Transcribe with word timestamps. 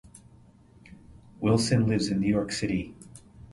Wilson 1.41 1.85
lives 1.85 2.07
in 2.07 2.21
New 2.21 2.27
York 2.29 2.51
City. 2.51 2.95